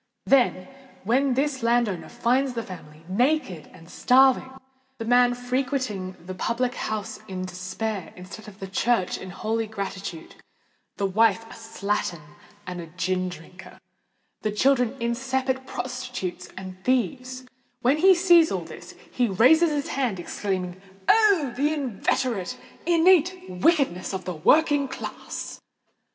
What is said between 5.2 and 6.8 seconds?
frequenting the public